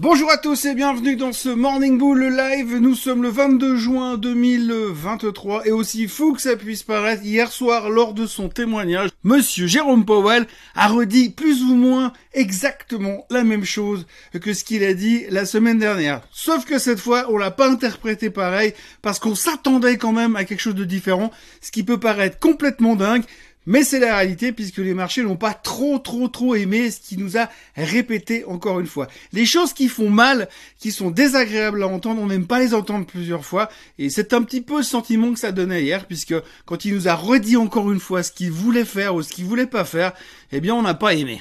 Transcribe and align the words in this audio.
Bonjour 0.00 0.30
à 0.30 0.38
tous 0.38 0.64
et 0.64 0.74
bienvenue 0.74 1.16
dans 1.16 1.34
ce 1.34 1.50
Morning 1.50 1.98
Bull 1.98 2.34
live. 2.34 2.78
Nous 2.78 2.94
sommes 2.94 3.22
le 3.22 3.28
22 3.28 3.76
juin 3.76 4.16
2023 4.16 5.66
et 5.66 5.70
aussi 5.70 6.08
fou 6.08 6.32
que 6.32 6.40
ça 6.40 6.56
puisse 6.56 6.82
paraître, 6.82 7.22
hier 7.22 7.52
soir 7.52 7.90
lors 7.90 8.14
de 8.14 8.24
son 8.26 8.48
témoignage, 8.48 9.10
monsieur 9.22 9.66
Jérôme 9.66 10.06
Powell 10.06 10.46
a 10.74 10.88
redit 10.88 11.28
plus 11.28 11.62
ou 11.62 11.74
moins 11.74 12.14
exactement 12.32 13.26
la 13.28 13.44
même 13.44 13.66
chose 13.66 14.06
que 14.40 14.54
ce 14.54 14.64
qu'il 14.64 14.82
a 14.82 14.94
dit 14.94 15.26
la 15.28 15.44
semaine 15.44 15.78
dernière. 15.78 16.22
Sauf 16.30 16.64
que 16.64 16.78
cette 16.78 16.98
fois, 16.98 17.26
on 17.28 17.36
l'a 17.36 17.50
pas 17.50 17.68
interprété 17.68 18.30
pareil 18.30 18.72
parce 19.02 19.18
qu'on 19.18 19.34
s'attendait 19.34 19.98
quand 19.98 20.12
même 20.12 20.36
à 20.36 20.46
quelque 20.46 20.60
chose 20.62 20.74
de 20.74 20.86
différent, 20.86 21.30
ce 21.60 21.70
qui 21.70 21.82
peut 21.82 22.00
paraître 22.00 22.38
complètement 22.38 22.96
dingue. 22.96 23.24
Mais 23.66 23.84
c'est 23.84 24.00
la 24.00 24.16
réalité 24.16 24.52
puisque 24.52 24.78
les 24.78 24.94
marchés 24.94 25.22
n'ont 25.22 25.36
pas 25.36 25.54
trop 25.54 25.98
trop 25.98 26.28
trop 26.28 26.54
aimé 26.54 26.90
ce 26.90 27.00
qui 27.00 27.16
nous 27.16 27.36
a 27.38 27.48
répété 27.76 28.44
encore 28.44 28.80
une 28.80 28.86
fois. 28.86 29.06
Les 29.32 29.46
choses 29.46 29.72
qui 29.72 29.88
font 29.88 30.10
mal, 30.10 30.48
qui 30.78 30.90
sont 30.90 31.10
désagréables 31.10 31.82
à 31.82 31.86
entendre, 31.86 32.20
on 32.20 32.26
n'aime 32.26 32.46
pas 32.46 32.58
les 32.58 32.74
entendre 32.74 33.06
plusieurs 33.06 33.44
fois 33.44 33.68
et 33.98 34.10
c'est 34.10 34.32
un 34.32 34.42
petit 34.42 34.60
peu 34.60 34.78
le 34.78 34.82
sentiment 34.82 35.32
que 35.32 35.38
ça 35.38 35.52
donnait 35.52 35.82
hier 35.82 36.06
puisque 36.06 36.34
quand 36.64 36.84
il 36.84 36.94
nous 36.94 37.08
a 37.08 37.14
redit 37.14 37.56
encore 37.56 37.92
une 37.92 38.00
fois 38.00 38.22
ce 38.22 38.32
qu'il 38.32 38.50
voulait 38.50 38.84
faire 38.84 39.14
ou 39.14 39.22
ce 39.22 39.32
qu'il 39.32 39.44
voulait 39.44 39.66
pas 39.66 39.84
faire, 39.84 40.12
eh 40.50 40.60
bien 40.60 40.74
on 40.74 40.82
n'a 40.82 40.94
pas 40.94 41.14
aimé. 41.14 41.40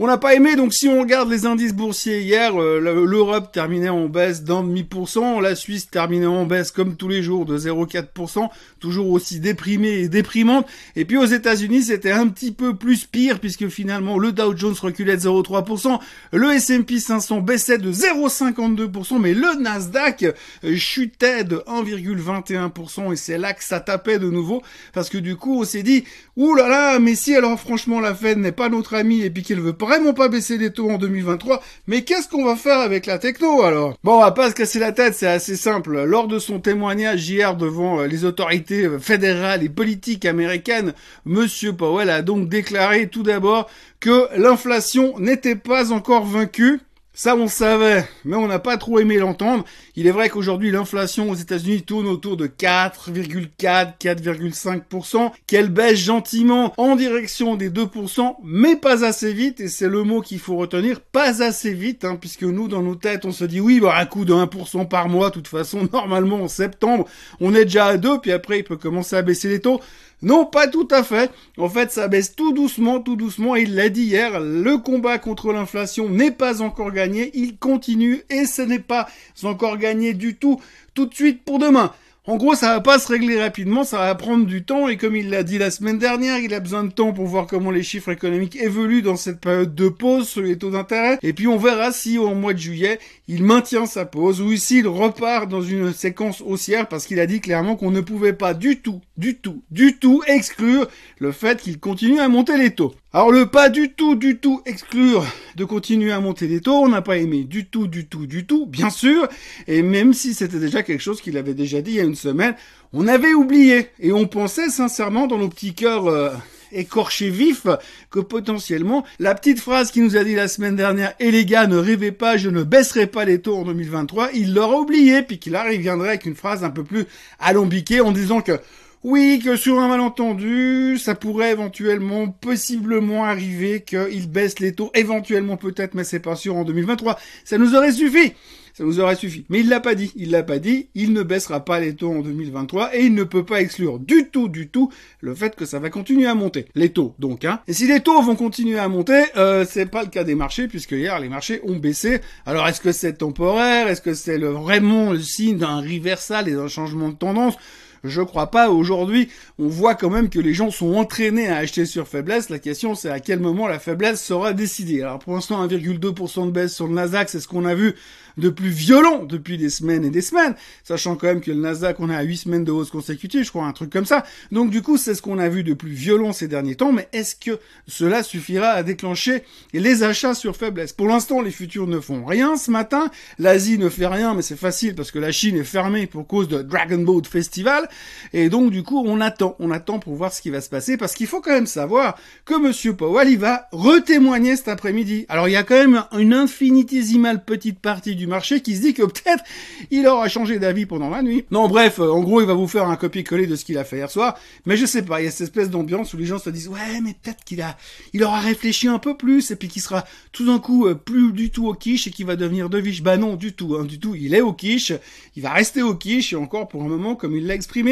On 0.00 0.08
n'a 0.08 0.18
pas 0.18 0.34
aimé, 0.34 0.56
donc 0.56 0.74
si 0.74 0.88
on 0.88 0.98
regarde 0.98 1.30
les 1.30 1.46
indices 1.46 1.72
boursiers 1.72 2.20
hier, 2.20 2.60
euh, 2.60 2.80
l'Europe 2.80 3.52
terminait 3.52 3.90
en 3.90 4.08
baisse 4.08 4.42
d'un 4.42 4.64
demi 4.64 4.82
pour 4.82 5.08
cent, 5.08 5.38
la 5.38 5.54
Suisse 5.54 5.88
terminait 5.88 6.26
en 6.26 6.46
baisse 6.46 6.72
comme 6.72 6.96
tous 6.96 7.06
les 7.06 7.22
jours 7.22 7.44
de 7.46 7.56
0,4%, 7.56 8.48
toujours 8.80 9.10
aussi 9.10 9.38
déprimée 9.38 10.00
et 10.00 10.08
déprimante. 10.08 10.66
Et 10.96 11.04
puis 11.04 11.16
aux 11.16 11.24
États-Unis, 11.26 11.84
c'était 11.84 12.10
un 12.10 12.26
petit 12.26 12.50
peu 12.50 12.74
plus 12.74 13.04
pire 13.04 13.38
puisque 13.38 13.68
finalement 13.68 14.18
le 14.18 14.32
Dow 14.32 14.56
Jones 14.56 14.74
reculait 14.82 15.16
de 15.16 15.22
0,3%, 15.22 16.00
le 16.32 16.50
S&P 16.50 16.98
500 16.98 17.42
baissait 17.42 17.78
de 17.78 17.92
0,52%, 17.92 19.20
mais 19.20 19.32
le 19.32 19.60
Nasdaq 19.60 20.24
euh, 20.64 20.74
chutait 20.74 21.44
de 21.44 21.58
1,21% 21.68 23.12
et 23.12 23.16
c'est 23.16 23.38
là 23.38 23.52
que 23.52 23.62
ça 23.62 23.78
tapait 23.78 24.18
de 24.18 24.28
nouveau 24.28 24.60
parce 24.92 25.08
que 25.08 25.18
du 25.18 25.36
coup 25.36 25.60
on 25.60 25.64
s'est 25.64 25.84
dit, 25.84 26.02
ouh 26.36 26.56
là 26.56 26.68
là, 26.68 26.98
mais 26.98 27.14
si 27.14 27.36
alors 27.36 27.60
franchement 27.60 28.00
la 28.00 28.12
Fed 28.12 28.38
n'est 28.38 28.50
pas 28.50 28.68
notre 28.68 28.94
ami 28.94 29.20
et 29.20 29.30
puis 29.30 29.44
qu'elle 29.44 29.60
veut 29.60 29.72
pas 29.72 29.83
vraiment 29.84 30.14
pas 30.14 30.28
baisser 30.28 30.58
les 30.58 30.70
taux 30.70 30.90
en 30.90 30.98
2023, 30.98 31.62
mais 31.86 32.02
qu'est-ce 32.02 32.28
qu'on 32.28 32.44
va 32.44 32.56
faire 32.56 32.78
avec 32.78 33.06
la 33.06 33.18
techno 33.18 33.62
alors? 33.62 33.96
Bon, 34.02 34.16
on 34.16 34.20
va 34.20 34.32
pas 34.32 34.50
se 34.50 34.54
casser 34.54 34.78
la 34.78 34.92
tête, 34.92 35.14
c'est 35.14 35.26
assez 35.26 35.56
simple. 35.56 36.04
Lors 36.04 36.28
de 36.28 36.38
son 36.38 36.60
témoignage 36.60 37.28
hier 37.28 37.56
devant 37.56 38.00
euh, 38.00 38.06
les 38.06 38.24
autorités 38.24 38.84
euh, 38.84 38.98
fédérales 38.98 39.62
et 39.62 39.68
politiques 39.68 40.24
américaines, 40.24 40.94
Monsieur 41.24 41.72
Powell 41.72 42.10
a 42.10 42.22
donc 42.22 42.48
déclaré 42.48 43.08
tout 43.08 43.22
d'abord 43.22 43.68
que 44.00 44.28
l'inflation 44.36 45.18
n'était 45.18 45.56
pas 45.56 45.92
encore 45.92 46.24
vaincue 46.24 46.80
ça, 47.16 47.36
on 47.36 47.46
savait, 47.46 48.04
mais 48.24 48.34
on 48.34 48.48
n'a 48.48 48.58
pas 48.58 48.76
trop 48.76 48.98
aimé 48.98 49.18
l'entendre. 49.18 49.64
Il 49.94 50.08
est 50.08 50.10
vrai 50.10 50.28
qu'aujourd'hui, 50.28 50.72
l'inflation 50.72 51.30
aux 51.30 51.36
États-Unis 51.36 51.82
tourne 51.82 52.08
autour 52.08 52.36
de 52.36 52.48
4,4, 52.48 53.92
4,5%, 54.00 55.30
qu'elle 55.46 55.68
baisse 55.68 56.00
gentiment 56.00 56.74
en 56.76 56.96
direction 56.96 57.54
des 57.54 57.70
2%, 57.70 58.34
mais 58.42 58.74
pas 58.74 59.04
assez 59.04 59.32
vite, 59.32 59.60
et 59.60 59.68
c'est 59.68 59.88
le 59.88 60.02
mot 60.02 60.22
qu'il 60.22 60.40
faut 60.40 60.56
retenir, 60.56 61.00
pas 61.00 61.40
assez 61.44 61.72
vite, 61.72 62.04
hein, 62.04 62.16
puisque 62.20 62.42
nous, 62.42 62.66
dans 62.66 62.82
nos 62.82 62.96
têtes, 62.96 63.24
on 63.24 63.32
se 63.32 63.44
dit, 63.44 63.60
oui, 63.60 63.78
bah, 63.78 63.94
un 63.96 64.06
coup 64.06 64.24
de 64.24 64.34
1% 64.34 64.88
par 64.88 65.08
mois, 65.08 65.28
de 65.28 65.34
toute 65.34 65.46
façon, 65.46 65.88
normalement, 65.92 66.42
en 66.42 66.48
septembre, 66.48 67.06
on 67.40 67.54
est 67.54 67.64
déjà 67.64 67.86
à 67.86 67.96
2, 67.96 68.18
puis 68.22 68.32
après, 68.32 68.58
il 68.58 68.64
peut 68.64 68.76
commencer 68.76 69.14
à 69.14 69.22
baisser 69.22 69.48
les 69.48 69.60
taux. 69.60 69.80
Non, 70.22 70.46
pas 70.46 70.68
tout 70.68 70.88
à 70.90 71.02
fait. 71.02 71.30
En 71.58 71.68
fait, 71.68 71.90
ça 71.90 72.08
baisse 72.08 72.34
tout 72.34 72.52
doucement, 72.52 73.00
tout 73.00 73.16
doucement. 73.16 73.56
Il 73.56 73.74
l'a 73.74 73.88
dit 73.88 74.04
hier, 74.04 74.40
le 74.40 74.78
combat 74.78 75.18
contre 75.18 75.52
l'inflation 75.52 76.08
n'est 76.08 76.30
pas 76.30 76.62
encore 76.62 76.92
gagné. 76.92 77.30
Il 77.34 77.58
continue 77.58 78.22
et 78.30 78.46
ce 78.46 78.62
n'est 78.62 78.78
pas 78.78 79.06
encore 79.42 79.76
gagné 79.76 80.14
du 80.14 80.36
tout 80.36 80.60
tout 80.94 81.06
de 81.06 81.14
suite 81.14 81.44
pour 81.44 81.58
demain. 81.58 81.92
En 82.26 82.38
gros, 82.38 82.54
ça 82.54 82.72
va 82.72 82.80
pas 82.80 82.98
se 82.98 83.08
régler 83.08 83.38
rapidement, 83.38 83.84
ça 83.84 83.98
va 83.98 84.14
prendre 84.14 84.46
du 84.46 84.64
temps 84.64 84.88
et 84.88 84.96
comme 84.96 85.14
il 85.14 85.28
l'a 85.28 85.42
dit 85.42 85.58
la 85.58 85.70
semaine 85.70 85.98
dernière, 85.98 86.38
il 86.38 86.54
a 86.54 86.60
besoin 86.60 86.82
de 86.82 86.90
temps 86.90 87.12
pour 87.12 87.26
voir 87.26 87.46
comment 87.46 87.70
les 87.70 87.82
chiffres 87.82 88.10
économiques 88.10 88.56
évoluent 88.56 89.02
dans 89.02 89.16
cette 89.16 89.40
période 89.40 89.74
de 89.74 89.90
pause 89.90 90.26
sur 90.26 90.40
les 90.40 90.56
taux 90.56 90.70
d'intérêt 90.70 91.18
et 91.22 91.34
puis 91.34 91.48
on 91.48 91.58
verra 91.58 91.92
si 91.92 92.16
au 92.16 92.34
mois 92.34 92.54
de 92.54 92.58
juillet, 92.58 92.98
il 93.28 93.44
maintient 93.44 93.84
sa 93.84 94.06
pause 94.06 94.40
ou 94.40 94.56
s'il 94.56 94.88
repart 94.88 95.50
dans 95.50 95.60
une 95.60 95.92
séquence 95.92 96.40
haussière 96.40 96.88
parce 96.88 97.04
qu'il 97.04 97.20
a 97.20 97.26
dit 97.26 97.42
clairement 97.42 97.76
qu'on 97.76 97.90
ne 97.90 98.00
pouvait 98.00 98.32
pas 98.32 98.54
du 98.54 98.80
tout, 98.80 99.02
du 99.18 99.36
tout, 99.36 99.62
du 99.70 99.98
tout 99.98 100.22
exclure 100.26 100.88
le 101.18 101.30
fait 101.30 101.60
qu'il 101.60 101.78
continue 101.78 102.20
à 102.20 102.28
monter 102.28 102.56
les 102.56 102.70
taux. 102.70 102.94
Alors 103.14 103.30
le 103.30 103.46
pas 103.46 103.68
du 103.68 103.92
tout, 103.92 104.16
du 104.16 104.38
tout 104.38 104.60
exclure 104.66 105.24
de 105.54 105.64
continuer 105.64 106.10
à 106.10 106.18
monter 106.18 106.48
les 106.48 106.60
taux, 106.60 106.82
on 106.82 106.88
n'a 106.88 107.00
pas 107.00 107.16
aimé 107.16 107.44
du 107.44 107.64
tout, 107.64 107.86
du 107.86 108.06
tout, 108.06 108.26
du 108.26 108.44
tout, 108.44 108.66
bien 108.66 108.90
sûr, 108.90 109.28
et 109.68 109.82
même 109.82 110.12
si 110.12 110.34
c'était 110.34 110.58
déjà 110.58 110.82
quelque 110.82 111.00
chose 111.00 111.20
qu'il 111.20 111.36
avait 111.36 111.54
déjà 111.54 111.80
dit 111.80 111.92
il 111.92 111.96
y 111.98 112.00
a 112.00 112.02
une 112.02 112.16
semaine, 112.16 112.56
on 112.92 113.06
avait 113.06 113.32
oublié, 113.32 113.86
et 114.00 114.10
on 114.10 114.26
pensait 114.26 114.68
sincèrement 114.68 115.28
dans 115.28 115.38
nos 115.38 115.48
petits 115.48 115.74
cœurs 115.74 116.08
euh, 116.08 116.30
écorchés 116.72 117.30
vifs 117.30 117.68
que 118.10 118.18
potentiellement 118.18 119.04
la 119.20 119.36
petite 119.36 119.60
phrase 119.60 119.92
qu'il 119.92 120.02
nous 120.02 120.16
a 120.16 120.24
dit 120.24 120.34
la 120.34 120.48
semaine 120.48 120.74
dernière, 120.74 121.14
et 121.20 121.30
les 121.30 121.44
gars 121.44 121.68
ne 121.68 121.76
rêvez 121.76 122.10
pas, 122.10 122.36
je 122.36 122.50
ne 122.50 122.64
baisserai 122.64 123.06
pas 123.06 123.24
les 123.24 123.40
taux 123.40 123.58
en 123.58 123.64
2023, 123.64 124.30
il 124.34 124.54
l'aura 124.54 124.80
oublié, 124.80 125.22
puis 125.22 125.38
qu'il 125.38 125.56
reviendrait 125.56 126.08
avec 126.08 126.26
une 126.26 126.34
phrase 126.34 126.64
un 126.64 126.70
peu 126.70 126.82
plus 126.82 127.04
alambiquée 127.38 128.00
en 128.00 128.10
disant 128.10 128.40
que 128.40 128.58
oui, 129.04 129.38
que 129.44 129.54
sur 129.54 129.80
un 129.80 129.88
malentendu, 129.88 130.96
ça 130.96 131.14
pourrait 131.14 131.52
éventuellement, 131.52 132.28
possiblement 132.28 133.24
arriver 133.24 133.82
qu'il 133.82 134.30
baisse 134.30 134.60
les 134.60 134.72
taux, 134.72 134.90
éventuellement 134.94 135.58
peut-être, 135.58 135.92
mais 135.94 136.04
c'est 136.04 136.20
pas 136.20 136.36
sûr 136.36 136.56
en 136.56 136.64
2023. 136.64 137.18
Ça 137.44 137.58
nous 137.58 137.74
aurait 137.74 137.92
suffi. 137.92 138.32
Ça 138.72 138.82
nous 138.82 139.00
aurait 139.00 139.14
suffi. 139.14 139.44
Mais 139.50 139.60
il 139.60 139.68
l'a 139.68 139.80
pas 139.80 139.94
dit. 139.94 140.10
Il 140.16 140.30
l'a 140.30 140.42
pas 140.42 140.58
dit. 140.58 140.88
Il 140.94 141.12
ne 141.12 141.22
baissera 141.22 141.66
pas 141.66 141.80
les 141.80 141.94
taux 141.94 142.12
en 142.12 142.20
2023 142.22 142.96
et 142.96 143.04
il 143.04 143.14
ne 143.14 143.24
peut 143.24 143.44
pas 143.44 143.60
exclure 143.60 143.98
du 143.98 144.30
tout, 144.30 144.48
du 144.48 144.68
tout 144.68 144.90
le 145.20 145.34
fait 145.34 145.54
que 145.54 145.66
ça 145.66 145.78
va 145.78 145.90
continuer 145.90 146.26
à 146.26 146.34
monter. 146.34 146.64
Les 146.74 146.88
taux, 146.88 147.14
donc, 147.18 147.44
hein. 147.44 147.60
Et 147.68 147.74
si 147.74 147.86
les 147.86 148.00
taux 148.00 148.22
vont 148.22 148.36
continuer 148.36 148.78
à 148.78 148.88
monter, 148.88 149.22
euh, 149.36 149.66
c'est 149.68 149.86
pas 149.86 150.02
le 150.02 150.08
cas 150.08 150.24
des 150.24 150.34
marchés 150.34 150.66
puisque 150.66 150.92
hier 150.92 151.20
les 151.20 151.28
marchés 151.28 151.60
ont 151.64 151.76
baissé. 151.76 152.20
Alors 152.46 152.66
est-ce 152.66 152.80
que 152.80 152.90
c'est 152.90 153.18
temporaire? 153.18 153.86
Est-ce 153.86 154.00
que 154.00 154.14
c'est 154.14 154.38
le, 154.38 154.48
vraiment 154.48 155.12
le 155.12 155.20
signe 155.20 155.58
d'un 155.58 155.82
reversal 155.82 156.48
et 156.48 156.52
d'un 156.52 156.68
changement 156.68 157.10
de 157.10 157.16
tendance? 157.16 157.56
Je 158.04 158.20
crois 158.20 158.50
pas. 158.50 158.68
Aujourd'hui, 158.68 159.28
on 159.58 159.66
voit 159.66 159.94
quand 159.94 160.10
même 160.10 160.28
que 160.28 160.38
les 160.38 160.52
gens 160.52 160.70
sont 160.70 160.94
entraînés 160.94 161.48
à 161.48 161.56
acheter 161.56 161.86
sur 161.86 162.06
faiblesse. 162.06 162.50
La 162.50 162.58
question, 162.58 162.94
c'est 162.94 163.08
à 163.08 163.18
quel 163.18 163.40
moment 163.40 163.66
la 163.66 163.78
faiblesse 163.78 164.22
sera 164.22 164.52
décidée. 164.52 165.00
Alors, 165.00 165.18
pour 165.18 165.32
l'instant, 165.32 165.66
1,2% 165.66 166.46
de 166.46 166.50
baisse 166.50 166.74
sur 166.74 166.86
le 166.86 166.94
Nasdaq, 166.94 167.30
c'est 167.30 167.40
ce 167.40 167.48
qu'on 167.48 167.64
a 167.64 167.74
vu 167.74 167.94
de 168.36 168.48
plus 168.48 168.68
violent 168.68 169.24
depuis 169.24 169.58
des 169.58 169.70
semaines 169.70 170.04
et 170.04 170.10
des 170.10 170.20
semaines, 170.20 170.56
sachant 170.82 171.14
quand 171.14 171.28
même 171.28 171.40
que 171.40 171.52
le 171.52 171.60
Nasdaq, 171.60 172.00
on 172.00 172.10
a 172.10 172.20
8 172.20 172.36
semaines 172.36 172.64
de 172.64 172.72
hausse 172.72 172.90
consécutive, 172.90 173.44
je 173.44 173.50
crois, 173.50 173.64
un 173.64 173.72
truc 173.72 173.90
comme 173.90 174.06
ça. 174.06 174.24
Donc, 174.50 174.70
du 174.70 174.82
coup, 174.82 174.96
c'est 174.96 175.14
ce 175.14 175.22
qu'on 175.22 175.38
a 175.38 175.48
vu 175.48 175.62
de 175.62 175.72
plus 175.72 175.92
violent 175.92 176.32
ces 176.32 176.48
derniers 176.48 176.74
temps, 176.74 176.92
mais 176.92 177.08
est-ce 177.12 177.36
que 177.36 177.60
cela 177.86 178.22
suffira 178.22 178.68
à 178.68 178.82
déclencher 178.82 179.44
les 179.72 180.02
achats 180.02 180.34
sur 180.34 180.56
faiblesse? 180.56 180.92
Pour 180.92 181.06
l'instant, 181.06 181.40
les 181.40 181.52
futurs 181.52 181.86
ne 181.86 182.00
font 182.00 182.24
rien 182.24 182.56
ce 182.56 182.70
matin. 182.70 183.08
L'Asie 183.38 183.78
ne 183.78 183.88
fait 183.88 184.08
rien, 184.08 184.34
mais 184.34 184.42
c'est 184.42 184.58
facile 184.58 184.94
parce 184.94 185.12
que 185.12 185.20
la 185.20 185.30
Chine 185.30 185.56
est 185.56 185.64
fermée 185.64 186.06
pour 186.06 186.26
cause 186.26 186.48
de 186.48 186.60
Dragon 186.60 186.98
Boat 186.98 187.22
Festival. 187.30 187.88
Et 188.32 188.48
donc, 188.48 188.70
du 188.70 188.82
coup, 188.82 189.02
on 189.06 189.20
attend, 189.20 189.56
on 189.58 189.70
attend 189.70 189.98
pour 189.98 190.14
voir 190.14 190.32
ce 190.32 190.42
qui 190.42 190.50
va 190.50 190.60
se 190.60 190.68
passer, 190.68 190.96
parce 190.96 191.14
qu'il 191.14 191.26
faut 191.26 191.40
quand 191.40 191.52
même 191.52 191.66
savoir 191.66 192.16
que 192.44 192.58
Monsieur 192.58 192.94
Powell, 192.94 193.28
il 193.28 193.38
va 193.38 193.68
retémoigner 193.72 194.56
cet 194.56 194.68
après-midi. 194.68 195.26
Alors, 195.28 195.48
il 195.48 195.52
y 195.52 195.56
a 195.56 195.62
quand 195.62 195.76
même 195.76 196.04
une 196.18 196.34
infinitésimale 196.34 197.44
petite 197.44 197.78
partie 197.78 198.16
du 198.16 198.26
marché 198.26 198.60
qui 198.60 198.76
se 198.76 198.80
dit 198.80 198.94
que 198.94 199.02
peut-être 199.02 199.44
il 199.90 200.06
aura 200.06 200.28
changé 200.28 200.58
d'avis 200.58 200.86
pendant 200.86 201.10
la 201.10 201.22
nuit. 201.22 201.44
Non, 201.50 201.68
bref, 201.68 201.98
euh, 202.00 202.10
en 202.10 202.22
gros, 202.22 202.40
il 202.40 202.46
va 202.46 202.54
vous 202.54 202.68
faire 202.68 202.88
un 202.88 202.96
copier-coller 202.96 203.46
de 203.46 203.56
ce 203.56 203.64
qu'il 203.64 203.78
a 203.78 203.84
fait 203.84 203.96
hier 203.96 204.10
soir. 204.10 204.38
Mais 204.66 204.76
je 204.76 204.86
sais 204.86 205.02
pas, 205.02 205.20
il 205.20 205.24
y 205.24 205.28
a 205.28 205.30
cette 205.30 205.42
espèce 205.42 205.70
d'ambiance 205.70 206.12
où 206.14 206.16
les 206.16 206.26
gens 206.26 206.38
se 206.38 206.50
disent, 206.50 206.68
ouais, 206.68 207.00
mais 207.02 207.14
peut-être 207.22 207.44
qu'il 207.44 207.62
a, 207.62 207.76
il 208.12 208.24
aura 208.24 208.40
réfléchi 208.40 208.88
un 208.88 208.98
peu 208.98 209.16
plus, 209.16 209.50
et 209.50 209.56
puis 209.56 209.68
qu'il 209.68 209.82
sera 209.82 210.04
tout 210.32 210.46
d'un 210.46 210.58
coup 210.58 210.86
euh, 210.86 210.94
plus 210.94 211.32
du 211.32 211.50
tout 211.50 211.68
au 211.68 211.74
quiche 211.74 212.06
et 212.06 212.10
qu'il 212.10 212.26
va 212.26 212.36
devenir 212.36 212.68
de 212.68 212.78
viche. 212.78 213.02
Bah 213.02 213.16
non, 213.16 213.36
du 213.36 213.52
tout, 213.52 213.76
hein, 213.76 213.84
du 213.84 213.98
tout. 213.98 214.14
Il 214.14 214.34
est 214.34 214.40
au 214.40 214.52
quiche, 214.52 214.92
il 215.36 215.42
va 215.42 215.50
rester 215.50 215.82
au 215.82 215.94
quiche, 215.94 216.32
et 216.32 216.36
encore 216.36 216.68
pour 216.68 216.82
un 216.82 216.88
moment, 216.88 217.14
comme 217.14 217.36
il 217.36 217.46
l'a 217.46 217.54
exprimé 217.54 217.83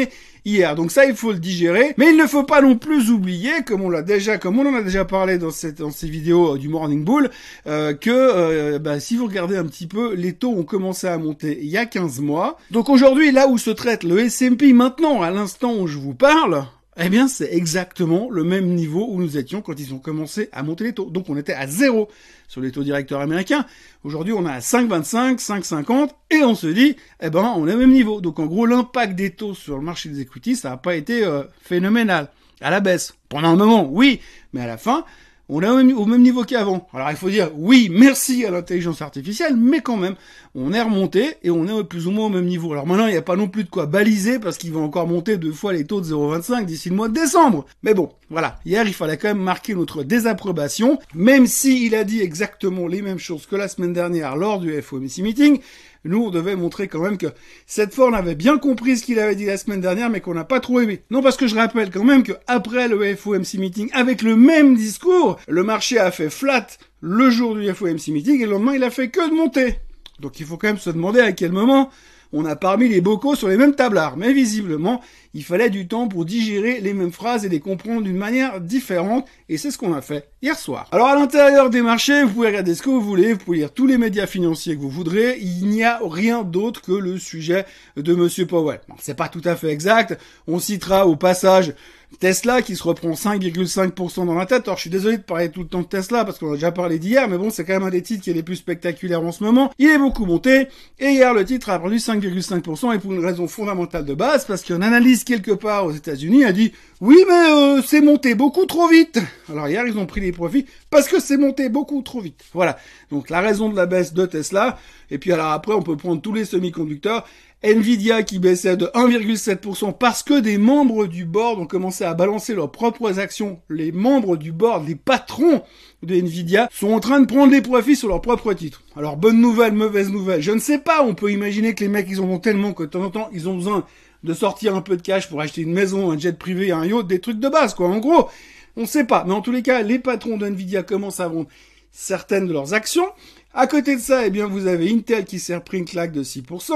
hier. 0.45 0.75
Donc 0.75 0.91
ça, 0.91 1.05
il 1.05 1.15
faut 1.15 1.31
le 1.31 1.39
digérer. 1.39 1.93
Mais 1.97 2.09
il 2.09 2.17
ne 2.17 2.25
faut 2.25 2.43
pas 2.43 2.61
non 2.61 2.75
plus 2.77 3.09
oublier, 3.09 3.63
comme 3.65 3.81
on 3.81 3.89
l'a 3.89 4.01
déjà, 4.01 4.37
comme 4.37 4.59
on 4.59 4.67
en 4.67 4.75
a 4.75 4.81
déjà 4.81 5.05
parlé 5.05 5.37
dans, 5.37 5.51
cette, 5.51 5.79
dans 5.79 5.91
ces 5.91 6.07
vidéos 6.07 6.55
euh, 6.55 6.57
du 6.57 6.69
Morning 6.69 7.03
Bull, 7.03 7.29
euh, 7.67 7.93
que 7.93 8.09
euh, 8.11 8.79
bah, 8.79 8.99
si 8.99 9.15
vous 9.15 9.25
regardez 9.25 9.57
un 9.57 9.65
petit 9.65 9.87
peu, 9.87 10.13
les 10.13 10.33
taux 10.33 10.51
ont 10.51 10.63
commencé 10.63 11.07
à 11.07 11.17
monter 11.17 11.59
il 11.61 11.69
y 11.69 11.77
a 11.77 11.85
15 11.85 12.19
mois. 12.19 12.57
Donc 12.71 12.89
aujourd'hui, 12.89 13.31
là 13.31 13.47
où 13.47 13.57
se 13.57 13.69
traite 13.69 14.03
le 14.03 14.19
S&P 14.19 14.73
maintenant, 14.73 15.21
à 15.21 15.31
l'instant 15.31 15.73
où 15.75 15.87
je 15.87 15.97
vous 15.97 16.13
parle, 16.13 16.65
eh 16.97 17.09
bien, 17.09 17.27
c'est 17.27 17.51
exactement 17.51 18.29
le 18.29 18.43
même 18.43 18.67
niveau 18.67 19.07
où 19.09 19.19
nous 19.19 19.37
étions 19.37 19.61
quand 19.61 19.79
ils 19.79 19.93
ont 19.93 19.99
commencé 19.99 20.49
à 20.51 20.61
monter 20.61 20.83
les 20.83 20.93
taux. 20.93 21.09
Donc, 21.09 21.29
on 21.29 21.37
était 21.37 21.53
à 21.53 21.65
zéro 21.65 22.09
sur 22.47 22.61
les 22.61 22.71
taux 22.71 22.83
directeurs 22.83 23.19
américains. 23.19 23.65
Aujourd'hui, 24.03 24.33
on 24.33 24.45
est 24.45 24.51
à 24.51 24.59
5,25, 24.59 25.39
5,50, 25.39 26.09
et 26.29 26.43
on 26.43 26.53
se 26.53 26.67
dit, 26.67 26.95
eh 27.19 27.29
ben, 27.31 27.53
on 27.57 27.67
est 27.67 27.73
au 27.73 27.77
même 27.77 27.91
niveau. 27.91 28.21
Donc, 28.21 28.39
en 28.39 28.45
gros, 28.45 28.65
l'impact 28.67 29.15
des 29.15 29.31
taux 29.31 29.55
sur 29.55 29.77
le 29.77 29.83
marché 29.83 30.09
des 30.09 30.21
equities, 30.21 30.55
ça 30.55 30.69
n'a 30.69 30.77
pas 30.77 30.95
été 30.95 31.25
euh, 31.25 31.43
phénoménal. 31.61 32.29
à 32.61 32.69
la 32.69 32.79
baisse. 32.79 33.15
Pendant 33.27 33.49
un 33.49 33.55
moment, 33.55 33.89
oui, 33.89 34.21
mais 34.53 34.61
à 34.61 34.67
la 34.67 34.77
fin, 34.77 35.03
on 35.49 35.61
est 35.61 35.93
au 35.93 36.05
même, 36.05 36.21
niveau 36.21 36.43
qu'avant. 36.43 36.87
Alors 36.93 37.09
il 37.11 37.17
faut 37.17 37.29
dire 37.29 37.51
oui, 37.55 37.89
merci 37.91 38.45
à 38.45 38.51
l'intelligence 38.51 39.01
artificielle, 39.01 39.55
mais 39.57 39.81
quand 39.81 39.97
même, 39.97 40.15
on 40.55 40.73
est 40.73 40.81
remonté 40.81 41.35
et 41.43 41.49
on 41.49 41.67
est 41.67 41.83
plus 41.83 42.07
ou 42.07 42.11
moins 42.11 42.27
au 42.27 42.29
même 42.29 42.45
niveau. 42.45 42.71
Alors 42.71 42.87
maintenant, 42.87 43.07
il 43.07 43.11
n'y 43.11 43.17
a 43.17 43.21
pas 43.21 43.35
non 43.35 43.47
plus 43.47 43.63
de 43.63 43.69
quoi 43.69 43.85
baliser 43.85 44.39
parce 44.39 44.57
qu'il 44.57 44.71
va 44.71 44.79
encore 44.79 45.07
monter 45.07 45.37
deux 45.37 45.51
fois 45.51 45.73
les 45.73 45.85
taux 45.85 46.01
de 46.01 46.05
0,25 46.05 46.65
d'ici 46.65 46.89
le 46.89 46.95
mois 46.95 47.09
de 47.09 47.13
décembre. 47.13 47.65
Mais 47.83 47.93
bon, 47.93 48.09
voilà. 48.29 48.59
Hier, 48.65 48.87
il 48.87 48.93
fallait 48.93 49.17
quand 49.17 49.27
même 49.27 49.37
marquer 49.37 49.75
notre 49.75 50.03
désapprobation, 50.03 50.97
même 51.13 51.45
s'il 51.45 51.93
a 51.95 52.03
dit 52.03 52.21
exactement 52.21 52.87
les 52.87 53.01
mêmes 53.01 53.19
choses 53.19 53.45
que 53.45 53.55
la 53.55 53.67
semaine 53.67 53.93
dernière 53.93 54.35
lors 54.35 54.59
du 54.59 54.81
FOMC 54.81 55.19
meeting 55.19 55.59
nous, 56.05 56.25
on 56.25 56.29
devait 56.29 56.55
montrer 56.55 56.87
quand 56.87 57.01
même 57.01 57.17
que 57.17 57.27
cette 57.65 57.97
on 57.97 58.13
avait 58.13 58.35
bien 58.35 58.57
compris 58.57 58.97
ce 58.97 59.03
qu'il 59.03 59.19
avait 59.19 59.35
dit 59.35 59.45
la 59.45 59.57
semaine 59.57 59.81
dernière, 59.81 60.09
mais 60.09 60.19
qu'on 60.19 60.33
n'a 60.33 60.43
pas 60.43 60.59
trop 60.59 60.81
aimé. 60.81 61.01
Non, 61.09 61.21
parce 61.21 61.37
que 61.37 61.47
je 61.47 61.55
rappelle 61.55 61.91
quand 61.91 62.03
même 62.03 62.23
que 62.23 62.33
après 62.47 62.87
le 62.87 63.15
FOMC 63.15 63.55
meeting, 63.57 63.89
avec 63.93 64.21
le 64.21 64.35
même 64.35 64.75
discours, 64.75 65.39
le 65.47 65.63
marché 65.63 65.97
a 65.99 66.11
fait 66.11 66.29
flat 66.29 66.67
le 67.01 67.29
jour 67.29 67.55
du 67.55 67.71
FOMC 67.73 68.07
meeting 68.09 68.41
et 68.41 68.45
le 68.45 68.51
lendemain, 68.51 68.73
il 68.75 68.83
a 68.83 68.89
fait 68.89 69.09
que 69.09 69.29
de 69.29 69.35
monter. 69.35 69.79
Donc 70.19 70.39
il 70.39 70.45
faut 70.45 70.57
quand 70.57 70.67
même 70.67 70.77
se 70.77 70.89
demander 70.89 71.19
à 71.19 71.31
quel 71.31 71.51
moment 71.51 71.89
on 72.33 72.45
a 72.45 72.55
parmi 72.55 72.89
les 72.89 72.99
bocaux 72.99 73.35
sur 73.35 73.47
les 73.47 73.57
mêmes 73.57 73.75
tablards. 73.75 74.17
Mais 74.17 74.33
visiblement, 74.33 75.01
il 75.33 75.43
fallait 75.43 75.69
du 75.69 75.87
temps 75.87 76.07
pour 76.07 76.25
digérer 76.25 76.81
les 76.81 76.93
mêmes 76.93 77.11
phrases 77.11 77.45
et 77.45 77.49
les 77.49 77.59
comprendre 77.59 78.01
d'une 78.01 78.17
manière 78.17 78.59
différente, 78.59 79.27
et 79.49 79.57
c'est 79.57 79.71
ce 79.71 79.77
qu'on 79.77 79.93
a 79.93 80.01
fait 80.01 80.32
hier 80.43 80.59
soir. 80.59 80.87
Alors 80.91 81.07
à 81.07 81.15
l'intérieur 81.15 81.69
des 81.69 81.81
marchés, 81.81 82.21
vous 82.23 82.33
pouvez 82.33 82.47
regarder 82.47 82.75
ce 82.75 82.81
que 82.81 82.89
vous 82.89 82.99
voulez, 82.99 83.31
vous 83.31 83.39
pouvez 83.39 83.59
lire 83.59 83.71
tous 83.71 83.87
les 83.87 83.97
médias 83.97 84.27
financiers 84.27 84.75
que 84.75 84.81
vous 84.81 84.89
voudrez, 84.89 85.39
il 85.39 85.67
n'y 85.67 85.85
a 85.85 86.01
rien 86.03 86.43
d'autre 86.43 86.81
que 86.81 86.91
le 86.91 87.17
sujet 87.17 87.65
de 87.95 88.13
Monsieur 88.13 88.45
Powell. 88.45 88.81
Bon, 88.89 88.95
c'est 88.99 89.15
pas 89.15 89.29
tout 89.29 89.41
à 89.45 89.55
fait 89.55 89.69
exact, 89.69 90.19
on 90.45 90.59
citera 90.59 91.07
au 91.07 91.15
passage 91.15 91.73
Tesla 92.19 92.61
qui 92.61 92.75
se 92.75 92.83
reprend 92.83 93.11
5,5% 93.11 94.25
dans 94.25 94.35
la 94.35 94.45
tête. 94.45 94.67
Alors 94.67 94.77
je 94.77 94.81
suis 94.81 94.89
désolé 94.89 95.17
de 95.17 95.23
parler 95.23 95.49
tout 95.49 95.61
le 95.61 95.67
temps 95.67 95.81
de 95.81 95.87
Tesla 95.87 96.25
parce 96.25 96.39
qu'on 96.39 96.51
a 96.51 96.55
déjà 96.55 96.71
parlé 96.71 96.99
d'hier, 96.99 97.27
mais 97.27 97.37
bon, 97.37 97.49
c'est 97.49 97.63
quand 97.63 97.73
même 97.73 97.83
un 97.83 97.89
des 97.89 98.01
titres 98.01 98.23
qui 98.23 98.29
est 98.29 98.33
les 98.33 98.43
plus 98.43 98.57
spectaculaires 98.57 99.23
en 99.23 99.31
ce 99.31 99.43
moment. 99.43 99.71
Il 99.79 99.89
est 99.89 99.97
beaucoup 99.97 100.25
monté 100.25 100.67
et 100.99 101.09
hier 101.09 101.33
le 101.33 101.45
titre 101.45 101.69
a 101.69 101.79
perdu 101.79 101.97
5,5% 101.97 102.95
et 102.95 102.99
pour 102.99 103.13
une 103.13 103.25
raison 103.25 103.47
fondamentale 103.47 104.05
de 104.05 104.13
base 104.13 104.45
parce 104.45 104.63
qu'un 104.63 104.81
analyste 104.81 105.27
quelque 105.27 105.51
part 105.51 105.85
aux 105.85 105.91
États-Unis 105.91 106.45
a 106.45 106.51
dit 106.51 106.73
oui 107.03 107.17
mais 107.27 107.51
euh, 107.51 107.81
c'est 107.85 107.99
monté 107.99 108.33
beaucoup 108.33 108.65
trop 108.65 108.87
vite. 108.87 109.19
Alors 109.49 109.67
hier 109.67 109.85
ils 109.85 109.97
ont 109.97 110.05
pris 110.05 110.21
les 110.21 110.31
profits 110.31 110.65
parce 110.89 111.09
que 111.09 111.19
c'est 111.19 111.35
monté 111.35 111.67
beaucoup 111.67 112.01
trop 112.01 112.21
vite. 112.21 112.45
Voilà. 112.53 112.77
Donc 113.11 113.29
la 113.29 113.41
raison 113.41 113.67
de 113.67 113.75
la 113.75 113.85
baisse 113.85 114.13
de 114.13 114.25
Tesla 114.25 114.79
et 115.11 115.17
puis 115.17 115.33
alors 115.33 115.51
après 115.51 115.73
on 115.73 115.81
peut 115.81 115.97
prendre 115.97 116.21
tous 116.21 116.31
les 116.31 116.45
semi-conducteurs 116.45 117.25
Nvidia 117.61 118.23
qui 118.23 118.39
baissait 118.39 118.77
de 118.77 118.85
1,7% 118.87 119.97
parce 119.97 120.23
que 120.23 120.39
des 120.39 120.57
membres 120.57 121.05
du 121.05 121.25
board 121.25 121.59
ont 121.59 121.65
commencé 121.65 122.05
à 122.05 122.13
balancer 122.13 122.55
leurs 122.55 122.71
propres 122.71 123.19
actions. 123.19 123.59
Les 123.69 123.91
membres 123.91 124.37
du 124.37 124.53
board, 124.53 124.87
les 124.87 124.95
patrons 124.95 125.61
de 126.03 126.15
Nvidia, 126.15 126.69
sont 126.73 126.91
en 126.91 126.99
train 127.01 127.21
de 127.21 127.25
prendre 127.25 127.51
les 127.51 127.61
profits 127.61 127.95
sur 127.97 128.09
leurs 128.09 128.21
propres 128.21 128.53
titres. 128.53 128.83
Alors 128.97 129.15
bonne 129.15 129.41
nouvelle, 129.41 129.73
mauvaise 129.73 130.09
nouvelle, 130.09 130.41
je 130.41 130.51
ne 130.51 130.59
sais 130.59 130.77
pas, 130.79 131.03
on 131.03 131.15
peut 131.15 131.31
imaginer 131.31 131.73
que 131.73 131.83
les 131.83 131.89
mecs 131.89 132.07
ils 132.09 132.19
en 132.19 132.29
ont 132.29 132.39
tellement 132.39 132.73
que 132.73 132.83
de 132.83 132.89
temps 132.89 133.03
en 133.03 133.09
temps 133.09 133.29
ils 133.33 133.47
ont 133.47 133.55
besoin 133.55 133.85
de 134.23 134.33
sortir 134.33 134.75
un 134.75 134.81
peu 134.81 134.97
de 134.97 135.01
cash 135.01 135.29
pour 135.29 135.41
acheter 135.41 135.61
une 135.61 135.73
maison, 135.73 136.11
un 136.11 136.17
jet 136.17 136.37
privé, 136.37 136.71
un 136.71 136.85
yacht, 136.85 137.07
des 137.07 137.19
trucs 137.19 137.39
de 137.39 137.49
base 137.49 137.73
quoi. 137.73 137.87
En 137.87 137.99
gros, 137.99 138.29
on 138.75 138.85
sait 138.85 139.03
pas, 139.03 139.23
mais 139.25 139.33
en 139.33 139.41
tous 139.41 139.51
les 139.51 139.61
cas, 139.61 139.81
les 139.81 139.99
patrons 139.99 140.37
d'Nvidia 140.37 140.83
commencent 140.83 141.19
à 141.19 141.27
vendre 141.27 141.47
certaines 141.91 142.47
de 142.47 142.53
leurs 142.53 142.73
actions. 142.73 143.05
À 143.53 143.67
côté 143.67 143.95
de 143.95 144.01
ça, 144.01 144.25
eh 144.25 144.31
bien, 144.31 144.47
vous 144.47 144.65
avez 144.65 144.91
Intel 144.91 145.25
qui 145.25 145.37
s'est 145.37 145.55
repris 145.55 145.77
une 145.77 145.85
claque 145.85 146.11
de 146.11 146.23
6%, 146.23 146.73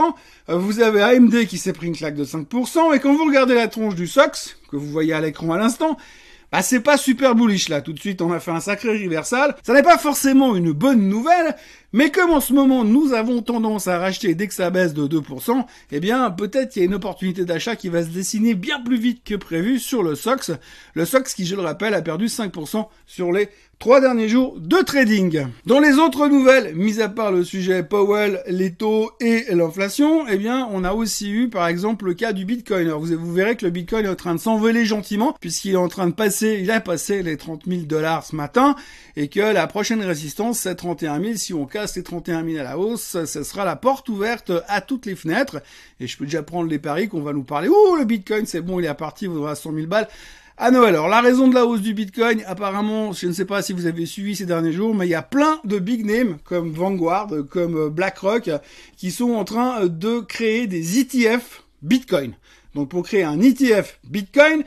euh, 0.50 0.58
vous 0.58 0.80
avez 0.80 1.02
AMD 1.02 1.48
qui 1.48 1.58
s'est 1.58 1.74
pris 1.74 1.88
une 1.88 1.96
claque 1.96 2.14
de 2.14 2.24
5%, 2.24 2.94
et 2.94 3.00
quand 3.00 3.16
vous 3.16 3.26
regardez 3.26 3.56
la 3.56 3.68
tronche 3.68 3.96
du 3.96 4.06
SOX, 4.06 4.60
que 4.70 4.76
vous 4.76 4.86
voyez 4.86 5.14
à 5.14 5.20
l'écran 5.20 5.52
à 5.54 5.58
l'instant, 5.58 5.98
bah 6.52 6.62
c'est 6.62 6.80
pas 6.80 6.98
super 6.98 7.36
bullish 7.36 7.68
là, 7.68 7.82
tout 7.82 7.92
de 7.92 8.00
suite 8.00 8.22
on 8.22 8.32
a 8.32 8.40
fait 8.40 8.52
un 8.52 8.62
sacré 8.62 9.04
reversal. 9.04 9.56
Ça 9.64 9.74
n'est 9.74 9.84
pas 9.84 9.98
forcément 9.98 10.56
une 10.56 10.72
bonne 10.72 11.10
nouvelle, 11.10 11.56
mais 11.94 12.12
comme 12.12 12.32
en 12.32 12.42
ce 12.42 12.54
moment 12.54 12.84
nous 12.84 13.14
avons 13.14 13.42
tendance 13.42 13.88
à 13.88 13.98
racheter 13.98 14.36
dès 14.36 14.48
que 14.48 14.54
ça 14.54 14.70
baisse 14.70 14.94
de 14.94 15.08
2%, 15.08 15.66
eh 15.92 16.00
bien 16.00 16.30
peut-être 16.32 16.76
il 16.76 16.80
y 16.80 16.82
a 16.84 16.86
une 16.86 16.96
opportunité 16.96 17.46
d'achat 17.46 17.76
qui 17.76 17.90
va 17.90 18.04
se 18.04 18.10
dessiner 18.10 18.56
bien 18.56 18.82
plus 18.82 18.98
vite 18.98 19.24
que 19.24 19.36
prévu 19.36 19.80
sur 19.80 20.04
le 20.04 20.16
SOX. 20.16 20.52
Le 20.94 21.06
SOX 21.06 21.34
qui 21.34 21.46
je 21.46 21.56
le 21.56 21.62
rappelle 21.62 21.94
a 21.94 22.02
perdu 22.02 22.26
5% 22.26 22.88
sur 23.06 23.32
les 23.32 23.50
Trois 23.80 24.02
derniers 24.02 24.28
jours 24.28 24.56
de 24.60 24.78
trading. 24.78 25.46
Dans 25.68 25.80
les 25.80 26.00
autres 26.00 26.28
nouvelles, 26.28 26.74
mis 26.74 27.00
à 27.00 27.10
part 27.10 27.32
le 27.32 27.44
sujet 27.44 27.84
Powell, 27.84 28.42
les 28.48 28.74
taux 28.74 29.12
et 29.20 29.46
l'inflation, 29.54 30.28
eh 30.28 30.38
bien, 30.38 30.68
on 30.72 30.84
a 30.84 30.94
aussi 30.94 31.30
eu, 31.30 31.48
par 31.48 31.68
exemple, 31.68 32.06
le 32.06 32.16
cas 32.16 32.34
du 32.34 32.44
Bitcoin. 32.44 32.88
Alors, 32.88 33.02
vous, 33.02 33.34
verrez 33.34 33.56
que 33.56 33.66
le 33.66 33.72
Bitcoin 33.72 34.08
est 34.08 34.10
en 34.10 34.16
train 34.16 34.34
de 34.34 34.40
s'envoler 34.40 34.84
gentiment, 34.84 35.38
puisqu'il 35.40 35.74
est 35.74 35.78
en 35.78 35.90
train 35.90 36.08
de 36.08 36.14
passer, 36.14 36.58
il 36.60 36.72
a 36.72 36.82
passé 36.82 37.22
les 37.22 37.38
30 37.38 37.66
000 37.68 37.82
dollars 37.84 38.26
ce 38.26 38.36
matin, 38.36 38.76
et 39.16 39.28
que 39.28 39.42
la 39.42 39.68
prochaine 39.68 40.02
résistance, 40.02 40.58
c'est 40.62 40.74
31 40.74 41.22
000. 41.22 41.36
Si 41.36 41.54
on 41.54 41.68
casse 41.68 41.98
les 41.98 42.04
31 42.04 42.44
000 42.46 42.58
à 42.58 42.64
la 42.64 42.80
hausse, 42.80 43.26
ce 43.26 43.44
sera 43.44 43.64
la 43.64 43.76
porte 43.76 44.10
ouverte 44.10 44.52
à 44.68 44.82
toutes 44.82 45.06
les 45.06 45.16
fenêtres. 45.16 45.62
Et 46.00 46.08
je 46.08 46.18
peux 46.18 46.26
déjà 46.26 46.42
prendre 46.42 46.68
les 46.68 46.80
paris 46.80 47.10
qu'on 47.10 47.22
va 47.22 47.32
nous 47.32 47.44
parler. 47.44 47.70
Ouh, 47.70 47.96
le 47.96 48.06
Bitcoin, 48.06 48.48
c'est 48.48 48.62
bon, 48.62 48.80
il 48.80 48.88
est 48.88 48.94
parti, 48.96 49.26
il 49.26 49.30
vaudra 49.30 49.54
100 49.54 49.72
000 49.72 49.86
balles 49.86 50.08
à 50.58 50.72
Noël. 50.72 50.96
Alors 50.96 51.08
la 51.08 51.22
raison 51.22 51.48
de 51.48 51.54
la 51.54 51.66
hausse 51.66 51.82
du 51.82 51.94
Bitcoin, 51.94 52.44
apparemment, 52.48 53.14
je 53.14 53.28
ne 53.28 53.32
sais 53.32 53.46
pas 53.46 53.62
si 53.62 53.74
vous 53.74 53.86
avez 53.86 54.06
suivi 54.06 54.36
ces 54.36 54.46
derniers 54.46 54.72
jours, 54.72 54.96
mais 54.96 55.06
il 55.06 55.12
y 55.12 55.16
a 55.16 55.22
plein 55.22 55.60
de 55.64 55.78
big 55.78 56.06
names 56.06 56.38
comme 56.44 56.72
Vanguard, 56.72 57.30
comme 57.50 57.78
euh, 57.78 57.90
BlackRock, 57.90 58.50
qui 58.98 59.12
sont 59.12 59.32
en 59.34 59.44
train 59.44 59.84
euh, 59.84 59.88
de 59.88 60.20
créer 60.20 60.68
des 60.68 61.00
ETF 61.00 61.64
Bitcoin. 61.84 62.34
Donc 62.74 62.90
pour 62.90 63.04
créer 63.04 63.24
un 63.24 63.40
ETF 63.40 64.00
Bitcoin, 64.04 64.64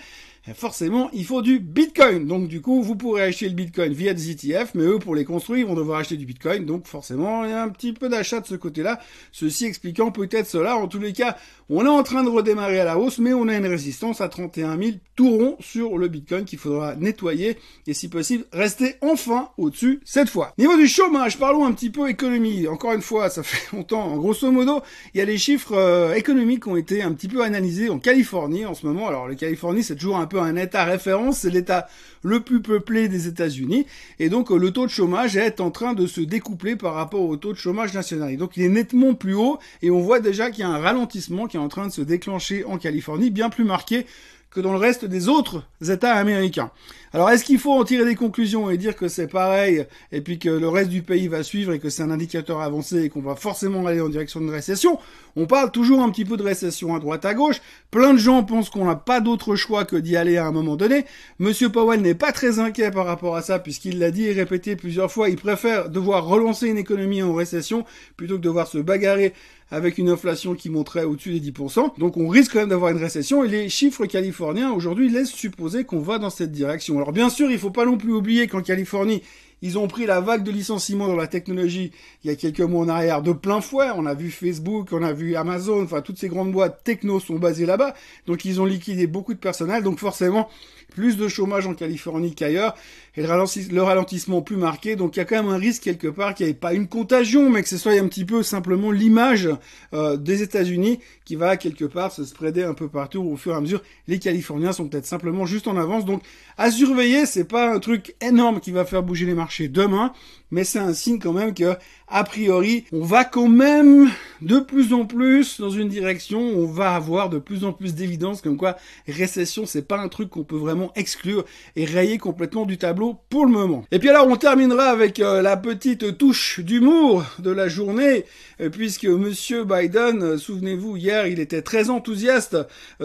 forcément, 0.54 1.10
il 1.12 1.24
faut 1.24 1.42
du 1.42 1.60
Bitcoin. 1.60 2.26
Donc, 2.26 2.48
du 2.48 2.60
coup, 2.60 2.82
vous 2.82 2.96
pourrez 2.96 3.22
acheter 3.22 3.48
le 3.48 3.54
Bitcoin 3.54 3.92
via 3.92 4.14
des 4.14 4.30
ETF, 4.30 4.72
mais 4.74 4.84
eux, 4.84 4.98
pour 4.98 5.14
les 5.14 5.24
construire, 5.24 5.60
ils 5.60 5.66
vont 5.66 5.74
devoir 5.74 6.00
acheter 6.00 6.16
du 6.16 6.26
Bitcoin. 6.26 6.64
Donc, 6.64 6.86
forcément, 6.86 7.44
il 7.44 7.50
y 7.50 7.52
a 7.52 7.62
un 7.62 7.68
petit 7.68 7.92
peu 7.92 8.08
d'achat 8.08 8.40
de 8.40 8.46
ce 8.46 8.54
côté-là. 8.54 9.00
Ceci 9.32 9.66
expliquant 9.66 10.10
peut-être 10.10 10.46
cela. 10.46 10.76
En 10.76 10.88
tous 10.88 10.98
les 10.98 11.12
cas, 11.12 11.36
on 11.68 11.84
est 11.84 11.88
en 11.88 12.02
train 12.02 12.24
de 12.24 12.28
redémarrer 12.28 12.80
à 12.80 12.84
la 12.84 12.98
hausse, 12.98 13.18
mais 13.18 13.32
on 13.32 13.48
a 13.48 13.56
une 13.56 13.66
résistance 13.66 14.20
à 14.20 14.28
31 14.28 14.76
000 14.76 14.90
tout 15.14 15.30
rond 15.30 15.56
sur 15.60 15.98
le 15.98 16.08
Bitcoin 16.08 16.44
qu'il 16.44 16.58
faudra 16.58 16.96
nettoyer 16.96 17.58
et, 17.86 17.94
si 17.94 18.08
possible, 18.08 18.44
rester 18.52 18.96
enfin 19.02 19.50
au-dessus 19.58 20.00
cette 20.04 20.30
fois. 20.30 20.54
Niveau 20.58 20.76
du 20.76 20.88
chômage, 20.88 21.38
parlons 21.38 21.64
un 21.64 21.72
petit 21.72 21.90
peu 21.90 22.08
économie. 22.08 22.66
Encore 22.66 22.92
une 22.92 23.02
fois, 23.02 23.30
ça 23.30 23.42
fait 23.44 23.76
longtemps. 23.76 24.02
En 24.02 24.16
grosso 24.16 24.50
modo, 24.50 24.80
il 25.14 25.18
y 25.18 25.20
a 25.20 25.24
les 25.24 25.38
chiffres 25.38 25.74
euh, 25.74 26.14
économiques 26.14 26.64
qui 26.64 26.68
ont 26.70 26.76
été 26.76 27.02
un 27.02 27.12
petit 27.12 27.28
peu 27.28 27.42
analysés 27.42 27.90
en 27.90 27.98
Californie 27.98 28.64
en 28.64 28.74
ce 28.74 28.86
moment. 28.86 29.08
Alors, 29.08 29.28
la 29.28 29.34
Californie, 29.34 29.82
c'est 29.82 29.96
toujours 29.96 30.16
un 30.16 30.26
un 30.38 30.56
état 30.56 30.84
référence, 30.84 31.38
c'est 31.38 31.50
l'état 31.50 31.88
le 32.22 32.40
plus 32.40 32.60
peuplé 32.60 33.08
des 33.08 33.26
États-Unis, 33.28 33.86
et 34.18 34.28
donc 34.28 34.50
euh, 34.50 34.58
le 34.58 34.70
taux 34.70 34.84
de 34.84 34.90
chômage 34.90 35.36
est 35.36 35.60
en 35.60 35.70
train 35.70 35.94
de 35.94 36.06
se 36.06 36.20
découpler 36.20 36.76
par 36.76 36.94
rapport 36.94 37.22
au 37.22 37.36
taux 37.36 37.52
de 37.52 37.58
chômage 37.58 37.94
national. 37.94 38.30
Et 38.32 38.36
donc 38.36 38.56
il 38.56 38.62
est 38.62 38.68
nettement 38.68 39.14
plus 39.14 39.34
haut, 39.34 39.58
et 39.82 39.90
on 39.90 40.00
voit 40.00 40.20
déjà 40.20 40.50
qu'il 40.50 40.60
y 40.60 40.64
a 40.64 40.68
un 40.68 40.78
ralentissement 40.78 41.46
qui 41.46 41.56
est 41.56 41.60
en 41.60 41.68
train 41.68 41.86
de 41.86 41.92
se 41.92 42.02
déclencher 42.02 42.64
en 42.64 42.78
Californie, 42.78 43.30
bien 43.30 43.48
plus 43.48 43.64
marqué 43.64 44.06
que 44.50 44.60
dans 44.60 44.72
le 44.72 44.78
reste 44.78 45.04
des 45.04 45.28
autres 45.28 45.64
États 45.80 46.14
américains. 46.14 46.70
Alors 47.12 47.28
est-ce 47.30 47.44
qu'il 47.44 47.58
faut 47.58 47.72
en 47.72 47.82
tirer 47.82 48.04
des 48.04 48.14
conclusions 48.14 48.70
et 48.70 48.76
dire 48.76 48.94
que 48.94 49.08
c'est 49.08 49.26
pareil 49.26 49.84
et 50.12 50.20
puis 50.20 50.38
que 50.38 50.48
le 50.48 50.68
reste 50.68 50.90
du 50.90 51.02
pays 51.02 51.26
va 51.26 51.42
suivre 51.42 51.72
et 51.72 51.80
que 51.80 51.90
c'est 51.90 52.04
un 52.04 52.10
indicateur 52.10 52.60
avancé 52.60 53.02
et 53.02 53.08
qu'on 53.08 53.20
va 53.20 53.34
forcément 53.34 53.84
aller 53.84 54.00
en 54.00 54.08
direction 54.08 54.40
de 54.40 54.48
récession? 54.48 54.96
On 55.34 55.46
parle 55.46 55.72
toujours 55.72 56.02
un 56.02 56.10
petit 56.10 56.24
peu 56.24 56.36
de 56.36 56.44
récession 56.44 56.94
à 56.94 57.00
droite 57.00 57.24
à 57.24 57.34
gauche. 57.34 57.60
Plein 57.90 58.14
de 58.14 58.18
gens 58.18 58.44
pensent 58.44 58.70
qu'on 58.70 58.84
n'a 58.84 58.94
pas 58.94 59.20
d'autre 59.20 59.56
choix 59.56 59.84
que 59.84 59.96
d'y 59.96 60.16
aller 60.16 60.36
à 60.36 60.46
un 60.46 60.52
moment 60.52 60.76
donné. 60.76 61.04
Monsieur 61.40 61.68
Powell 61.68 62.00
n'est 62.00 62.14
pas 62.14 62.30
très 62.30 62.60
inquiet 62.60 62.92
par 62.92 63.06
rapport 63.06 63.34
à 63.34 63.42
ça 63.42 63.58
puisqu'il 63.58 63.98
l'a 63.98 64.12
dit 64.12 64.26
et 64.26 64.32
répété 64.32 64.76
plusieurs 64.76 65.10
fois. 65.10 65.30
Il 65.30 65.36
préfère 65.36 65.90
devoir 65.90 66.26
relancer 66.26 66.68
une 66.68 66.78
économie 66.78 67.24
en 67.24 67.34
récession 67.34 67.84
plutôt 68.16 68.36
que 68.36 68.42
devoir 68.42 68.68
se 68.68 68.78
bagarrer 68.78 69.34
avec 69.72 69.98
une 69.98 70.08
inflation 70.08 70.54
qui 70.54 70.68
monterait 70.68 71.04
au-dessus 71.04 71.38
des 71.38 71.52
10%. 71.52 71.98
Donc 71.98 72.16
on 72.16 72.28
risque 72.28 72.52
quand 72.52 72.58
même 72.60 72.68
d'avoir 72.68 72.90
une 72.90 72.98
récession 72.98 73.44
et 73.44 73.48
les 73.48 73.68
chiffres 73.68 74.06
californiens 74.06 74.72
aujourd'hui 74.72 75.08
laissent 75.08 75.30
supposer 75.30 75.84
qu'on 75.84 76.00
va 76.00 76.18
dans 76.18 76.30
cette 76.30 76.50
direction. 76.52 76.99
Alors 77.00 77.12
bien 77.12 77.30
sûr, 77.30 77.50
il 77.50 77.58
faut 77.58 77.70
pas 77.70 77.86
non 77.86 77.96
plus 77.96 78.12
oublier 78.12 78.46
qu'en 78.46 78.60
Californie, 78.60 79.22
ils 79.62 79.78
ont 79.78 79.88
pris 79.88 80.06
la 80.06 80.20
vague 80.20 80.42
de 80.42 80.50
licenciements 80.50 81.06
dans 81.06 81.16
la 81.16 81.26
technologie 81.26 81.92
il 82.24 82.30
y 82.30 82.32
a 82.32 82.36
quelques 82.36 82.60
mois 82.60 82.84
en 82.84 82.88
arrière 82.88 83.22
de 83.22 83.32
plein 83.32 83.60
fouet. 83.60 83.88
On 83.94 84.06
a 84.06 84.14
vu 84.14 84.30
Facebook, 84.30 84.88
on 84.92 85.02
a 85.02 85.12
vu 85.12 85.36
Amazon, 85.36 85.82
enfin 85.84 86.00
toutes 86.00 86.18
ces 86.18 86.28
grandes 86.28 86.52
boîtes 86.52 86.82
techno 86.84 87.20
sont 87.20 87.38
basées 87.38 87.66
là-bas. 87.66 87.94
Donc 88.26 88.44
ils 88.44 88.60
ont 88.60 88.64
liquidé 88.64 89.06
beaucoup 89.06 89.34
de 89.34 89.38
personnel. 89.38 89.82
Donc 89.82 89.98
forcément, 89.98 90.48
plus 90.90 91.16
de 91.16 91.28
chômage 91.28 91.66
en 91.66 91.74
Californie 91.74 92.34
qu'ailleurs, 92.34 92.74
et 93.16 93.22
le, 93.22 93.82
ralentissement 93.82 94.40
plus 94.40 94.56
marqué, 94.56 94.96
donc 94.96 95.16
il 95.16 95.18
y 95.18 95.22
a 95.22 95.24
quand 95.24 95.36
même 95.36 95.52
un 95.52 95.58
risque 95.58 95.82
quelque 95.82 96.06
part 96.08 96.34
qu'il 96.34 96.46
n'y 96.46 96.52
ait 96.52 96.54
pas 96.54 96.74
une 96.74 96.86
contagion, 96.86 97.50
mais 97.50 97.62
que 97.62 97.68
ce 97.68 97.76
soit 97.76 97.92
un 97.92 98.06
petit 98.06 98.24
peu 98.24 98.42
simplement 98.42 98.90
l'image 98.92 99.48
euh, 99.94 100.16
des 100.16 100.42
États-Unis 100.42 101.00
qui 101.24 101.36
va 101.36 101.56
quelque 101.56 101.84
part 101.84 102.12
se 102.12 102.24
spreader 102.24 102.62
un 102.62 102.74
peu 102.74 102.88
partout 102.88 103.22
au 103.22 103.36
fur 103.36 103.52
et 103.52 103.56
à 103.56 103.60
mesure. 103.60 103.82
Les 104.06 104.18
Californiens 104.18 104.72
sont 104.72 104.88
peut-être 104.88 105.06
simplement 105.06 105.44
juste 105.44 105.66
en 105.66 105.76
avance, 105.76 106.04
donc 106.04 106.22
à 106.56 106.70
surveiller, 106.70 107.26
c'est 107.26 107.44
pas 107.44 107.72
un 107.72 107.80
truc 107.80 108.14
énorme 108.20 108.60
qui 108.60 108.70
va 108.70 108.84
faire 108.84 109.02
bouger 109.02 109.26
les 109.26 109.34
marchés 109.34 109.49
demain, 109.58 110.12
mais 110.50 110.64
c'est 110.64 110.78
un 110.78 110.94
signe 110.94 111.18
quand 111.18 111.32
même 111.32 111.54
que, 111.54 111.76
a 112.08 112.24
priori, 112.24 112.84
on 112.92 113.04
va 113.04 113.24
quand 113.24 113.48
même 113.48 114.10
de 114.42 114.58
plus 114.58 114.92
en 114.92 115.04
plus 115.04 115.60
dans 115.60 115.70
une 115.70 115.88
direction 115.88 116.40
on 116.40 116.66
va 116.66 116.94
avoir 116.94 117.28
de 117.28 117.38
plus 117.38 117.64
en 117.64 117.72
plus 117.72 117.94
d'évidence 117.94 118.40
comme 118.40 118.56
quoi 118.56 118.76
récession, 119.06 119.66
c'est 119.66 119.86
pas 119.86 119.98
un 119.98 120.08
truc 120.08 120.30
qu'on 120.30 120.44
peut 120.44 120.56
vraiment 120.56 120.92
exclure 120.96 121.44
et 121.76 121.84
rayer 121.84 122.18
complètement 122.18 122.66
du 122.66 122.78
tableau 122.78 123.16
pour 123.28 123.46
le 123.46 123.52
moment. 123.52 123.84
Et 123.90 123.98
puis 123.98 124.08
alors, 124.08 124.26
on 124.28 124.36
terminera 124.36 124.84
avec 124.84 125.20
euh, 125.20 125.42
la 125.42 125.56
petite 125.56 126.18
touche 126.18 126.60
d'humour 126.60 127.24
de 127.38 127.50
la 127.50 127.68
journée, 127.68 128.24
euh, 128.60 128.70
puisque 128.70 129.04
monsieur 129.04 129.64
Biden, 129.64 130.22
euh, 130.22 130.38
souvenez-vous, 130.38 130.96
hier, 130.96 131.26
il 131.26 131.40
était 131.40 131.62
très 131.62 131.90
enthousiaste 131.90 132.56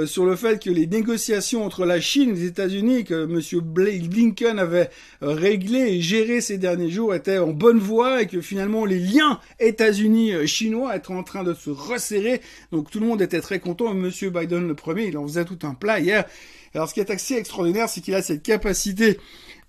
sur 0.06 0.26
le 0.26 0.36
fait 0.36 0.62
que 0.62 0.70
les 0.70 0.88
négociations 0.88 1.66
entre 1.66 1.86
la 1.86 2.00
Chine 2.00 2.32
et 2.32 2.34
les 2.34 2.46
États-Unis 2.46 3.04
que 3.04 3.26
monsieur 3.26 3.62
Blinken 3.62 4.60
avait 4.60 4.90
réglé 5.22 5.80
et 5.80 6.02
géré 6.02 6.35
ces 6.42 6.58
derniers 6.58 6.90
jours 6.90 7.14
étaient 7.14 7.38
en 7.38 7.52
bonne 7.52 7.80
voie 7.80 8.22
et 8.22 8.28
que 8.28 8.42
finalement 8.42 8.86
les 8.86 9.00
liens 9.00 9.40
États-Unis-Chinois 9.60 10.96
étaient 10.96 11.12
en 11.12 11.24
train 11.24 11.44
de 11.44 11.54
se 11.54 11.70
resserrer. 11.70 12.42
Donc 12.72 12.90
tout 12.90 13.00
le 13.00 13.06
monde 13.06 13.22
était 13.22 13.42
très 13.42 13.60
content. 13.60 13.94
Monsieur 13.94 14.30
Biden 14.30 14.68
le 14.68 14.76
premier, 14.76 15.06
il 15.06 15.18
en 15.18 15.28
faisait 15.28 15.46
tout 15.46 15.60
un 15.64 15.74
plat 15.74 16.00
hier. 16.00 16.26
Alors 16.74 16.90
ce 16.90 16.94
qui 16.94 17.00
est 17.00 17.10
assez 17.10 17.36
extraordinaire, 17.36 17.88
c'est 17.88 18.02
qu'il 18.02 18.14
a 18.16 18.22
cette 18.22 18.44
capacité 18.44 19.18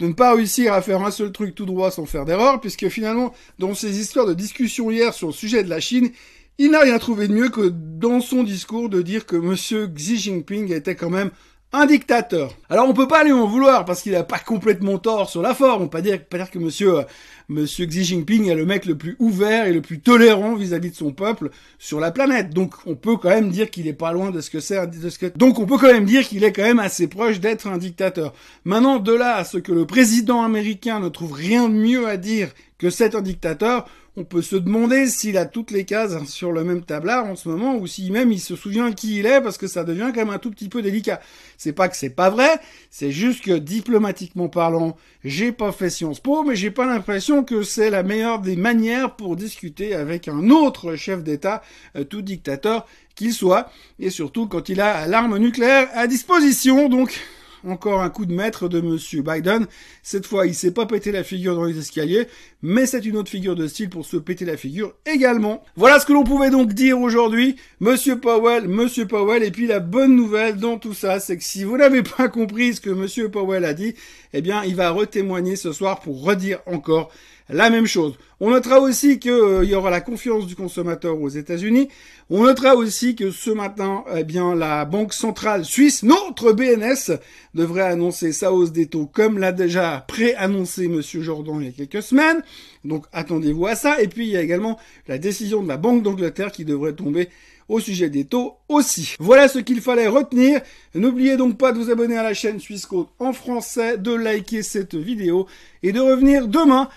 de 0.01 0.09
ne 0.09 0.13
pas 0.13 0.35
réussir 0.35 0.73
à 0.73 0.83
faire 0.83 1.03
un 1.03 1.11
seul 1.11 1.33
truc 1.33 1.55
tout 1.55 1.67
droit 1.67 1.91
sans 1.91 2.05
faire 2.05 2.25
d'erreur, 2.25 2.61
puisque 2.61 2.89
finalement, 2.89 3.33
dans 3.59 3.75
ces 3.75 4.01
histoires 4.01 4.27
de 4.27 4.35
discussion 4.35 4.91
hier 4.91 5.15
sur 5.15 5.29
le 5.29 5.33
sujet 5.33 5.63
de 5.63 5.71
la 5.71 5.81
Chine, 5.81 6.11
il 6.59 6.71
n'a 6.71 6.81
rien 6.81 6.99
trouvé 6.99 7.29
de 7.29 7.35
mieux 7.35 7.49
que 7.49 7.69
dans 7.69 8.21
son 8.21 8.43
discours 8.43 8.89
de 8.89 9.03
dire 9.03 9.27
que 9.27 9.37
monsieur 9.37 9.87
Xi 9.87 10.17
Jinping 10.17 10.73
était 10.73 10.97
quand 10.97 11.11
même 11.11 11.31
un 11.73 11.87
dictateur. 11.87 12.55
Alors 12.71 12.89
on 12.89 12.95
peut 12.95 13.09
pas 13.09 13.25
lui 13.25 13.33
en 13.33 13.47
vouloir 13.47 13.85
parce 13.85 14.03
qu'il 14.03 14.15
a 14.15 14.23
pas 14.23 14.39
complètement 14.39 14.99
tort 14.99 15.29
sur 15.29 15.43
la 15.43 15.55
forme. 15.55 15.83
On 15.83 15.89
peut 15.89 15.99
pas 15.99 16.03
dire, 16.03 16.51
que 16.51 16.59
monsieur, 16.59 17.01
euh, 17.01 17.03
monsieur 17.49 17.87
Xi 17.87 18.05
Jinping 18.05 18.49
est 18.49 18.55
le 18.55 18.65
mec 18.65 18.87
le 18.87 18.97
plus 18.97 19.17
ouvert 19.19 19.67
et 19.67 19.73
le 19.73 19.83
plus 19.83 20.01
tolérant 20.01 20.55
vis-à-vis 20.55 20.91
de 20.91 20.97
son 20.97 21.13
peuple 21.13 21.51
sur 21.79 22.01
la 22.01 22.11
planète. 22.11 22.51
Donc 22.51 22.75
on 22.87 22.95
peut 22.95 23.17
quand 23.17 23.29
même 23.29 23.51
dire 23.51 23.71
qu'il 23.71 23.89
est 23.89 23.93
pas 23.93 24.13
loin 24.13 24.31
de 24.31 24.41
ce 24.41 24.51
que 24.51 24.61
c'est, 24.61 24.79
ce 25.11 25.19
que... 25.19 25.27
donc 25.37 25.59
on 25.59 25.67
peut 25.67 25.77
quand 25.79 25.93
même 25.93 26.07
dire 26.07 26.27
qu'il 26.27 26.45
est 26.45 26.53
quand 26.53 26.63
même 26.63 26.79
assez 26.79 27.09
proche 27.09 27.41
d'être 27.41 27.67
un 27.67 27.79
dictateur. 27.79 28.33
Maintenant, 28.65 28.99
de 28.99 29.13
là 29.13 29.37
à 29.37 29.45
ce 29.45 29.59
que 29.59 29.73
le 29.73 29.87
président 29.87 30.43
américain 30.43 31.01
ne 31.01 31.09
trouve 31.09 31.33
rien 31.33 31.69
de 31.69 31.75
mieux 31.75 32.09
à 32.09 32.17
dire 32.17 32.51
que 32.79 32.91
c'est 32.91 33.15
un 33.15 33.23
dictateur, 33.23 33.87
on 34.17 34.25
peut 34.25 34.43
se 34.43 34.57
demander 34.57 35.07
s'il 35.07 35.37
a 35.37 35.45
toutes 35.45 35.71
les 35.71 35.85
cases 35.85 36.25
sur 36.25 36.51
le 36.51 36.65
même 36.65 36.83
tablard 36.83 37.27
en 37.27 37.37
ce 37.37 37.49
moment, 37.49 37.77
ou 37.77 37.87
si 37.87 38.11
même 38.11 38.33
il 38.33 38.41
se 38.41 38.57
souvient 38.57 38.93
qui 38.93 39.19
il 39.19 39.27
est, 39.27 39.43
parce 39.43 39.59
que 39.59 39.67
ça 39.67 39.85
devient 39.85 40.11
quand 40.15 40.25
même 40.25 40.31
un 40.31 40.39
tout 40.39 40.51
petit 40.51 40.71
peu 40.71 40.81
délicat. 40.81 41.21
C'est 41.59 41.75
pas 41.75 41.89
que 41.89 41.97
c'est 41.97 42.11
pas 42.11 42.31
vrai, 42.31 42.59
c'est 42.91 43.11
juste 43.11 43.45
que 43.45 43.53
diplomatiquement 43.53 44.49
parlant, 44.49 44.97
j'ai 45.23 45.53
pas 45.53 45.71
fait 45.71 45.91
Sciences 45.91 46.21
Po, 46.21 46.45
mais 46.45 46.57
j'ai 46.57 46.71
pas 46.71 46.87
l'impression 46.87 47.45
que 47.45 47.63
c'est 47.63 47.91
la 47.91 48.03
meilleure 48.03 48.41
des 48.41 48.57
manières 48.57 49.17
pour 49.17 49.37
discuter 49.37 49.95
avec 49.95 50.29
un 50.29 50.49
autre 50.49 50.97
chef 50.97 51.23
d'État, 51.23 51.63
euh, 51.97 52.05
tout 52.05 52.23
dictateur 52.23 52.87
qu'il 53.15 53.35
soit, 53.35 53.71
et 53.99 54.11
surtout 54.11 54.47
quand 54.47 54.69
il 54.71 54.81
a 54.81 55.07
l'arme 55.07 55.37
nucléaire 55.37 55.89
à 55.95 56.07
disposition, 56.07 56.89
donc 56.89 57.21
encore 57.67 58.03
un 58.03 58.11
coup 58.11 58.27
de 58.27 58.35
maître 58.35 58.69
de 58.69 58.81
Monsieur 58.81 59.23
Biden. 59.23 59.67
Cette 60.03 60.27
fois, 60.27 60.47
il 60.47 60.55
s'est 60.55 60.71
pas 60.71 60.87
pété 60.87 61.13
la 61.13 61.25
figure 61.25 61.55
dans 61.55 61.65
les 61.65 61.79
escaliers, 61.79 62.27
mais 62.63 62.87
c'est 62.87 63.05
une 63.05 63.17
autre 63.17 63.31
figure 63.31 63.55
de 63.55 63.67
style 63.67 63.91
pour 63.91 64.07
se 64.07 64.17
péter 64.17 64.45
la 64.45 64.57
figure 64.57 64.95
également. 65.05 65.63
Voilà 65.77 66.01
ce 66.01 66.07
que 66.07 66.13
l'on 66.13 66.25
pouvait 66.25 66.51
donc 66.51 66.73
dire 66.73 67.01
aujourd'hui. 67.01 67.57
Monsieur 67.81 68.19
Powell, 68.19 68.69
Monsieur 68.69 69.07
Powell, 69.07 69.43
et 69.43 69.51
puis 69.51 69.67
la 69.67 69.81
bonne 69.81 70.15
nouvelle 70.15 70.57
dans 70.57 70.79
tout 70.79 70.95
ça, 70.95 71.21
c'est 71.21 71.37
que 71.37 71.45
si 71.45 71.65
vous 71.65 71.77
n'avez 71.77 72.03
pas 72.03 72.29
compris 72.29 72.75
ce 72.75 72.81
que 72.81 72.91
Monsieur 72.91 73.31
Powell 73.31 73.65
a 73.65 73.75
dit, 73.75 73.95
eh 74.39 74.43
bien, 74.43 74.65
il 74.65 74.77
va 74.77 74.91
retémoigner 74.91 75.57
ce 75.57 75.73
soir 75.73 76.01
pour 76.01 76.23
redire 76.23 76.61
encore 76.67 77.11
la 77.49 77.71
même 77.71 77.87
chose. 77.87 78.15
On 78.41 78.51
notera 78.51 78.81
aussi 78.81 79.19
qu'il 79.19 79.31
euh, 79.31 79.65
y 79.65 79.75
aura 79.75 79.89
la 79.89 80.01
confiance 80.01 80.47
du 80.47 80.57
consommateur 80.57 81.21
aux 81.21 81.29
États-Unis. 81.29 81.89
On 82.29 82.43
notera 82.43 82.75
aussi 82.75 83.15
que 83.15 83.31
ce 83.31 83.51
matin, 83.51 84.05
eh 84.15 84.25
bien, 84.25 84.55
la 84.55 84.85
Banque 84.85 85.15
centrale 85.15 85.65
suisse, 85.65 86.03
notre 86.03 86.53
BNS, 86.53 87.19
devrait 87.55 87.83
annoncer 87.83 88.33
sa 88.33 88.53
hausse 88.53 88.73
des 88.73 88.87
taux 88.87 89.07
comme 89.07 89.39
l'a 89.39 89.53
déjà 89.53 90.05
pré-annoncé 90.07 90.89
Monsieur 90.89 91.23
Jordan 91.23 91.61
il 91.61 91.67
y 91.67 91.69
a 91.69 91.73
quelques 91.73 92.03
semaines. 92.03 92.43
Donc 92.85 93.07
attendez-vous 93.13 93.67
à 93.67 93.75
ça. 93.75 94.03
Et 94.03 94.09
puis 94.09 94.27
il 94.27 94.33
y 94.33 94.37
a 94.37 94.43
également 94.43 94.79
la 95.09 95.17
décision 95.17 95.63
de 95.63 95.69
la 95.69 95.79
Banque 95.79 96.03
d'Angleterre 96.03 96.53
qui 96.53 96.65
devrait 96.65 96.93
tomber 96.93 97.31
au 97.69 97.81
sujet 97.81 98.11
des 98.11 98.25
taux 98.25 98.55
aussi. 98.69 99.15
Voilà 99.19 99.49
ce 99.49 99.59
qu'il 99.59 99.81
fallait 99.81 100.07
retenir. 100.09 100.61
N'oubliez 100.95 101.37
donc 101.37 101.59
pas 101.59 101.73
de 101.73 101.79
vous 101.79 101.91
abonner 101.91 102.17
à 102.17 102.23
la 102.23 102.35
chaîne 102.35 102.61
Suisse 102.61 102.87
en 103.19 103.33
français, 103.33 103.99
de 103.99 104.13
liker 104.13 104.63
cette 104.63 104.95
vidéo 104.95 105.47
et 105.83 105.93
de 105.93 106.01
revenir 106.01 106.49
demain 106.49 106.89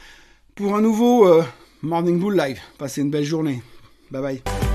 pour 0.55 0.75
un 0.75 0.81
nouveau 0.81 1.27
euh, 1.27 1.43
Morning 1.81 2.19
Bull 2.19 2.35
Live. 2.35 2.59
Passez 2.77 3.01
une 3.01 3.11
belle 3.11 3.23
journée. 3.23 3.61
Bye 4.11 4.21
bye. 4.21 4.68